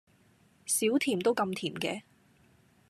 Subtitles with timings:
[0.65, 2.01] 少甜都咁甜嘅？